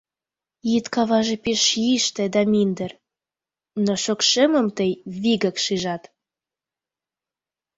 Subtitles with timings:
[0.71, 2.91] Йӱд каваже пеш йӱштӧ да мӱндыр,
[3.85, 6.03] Но шокшемым тый вигак шижат.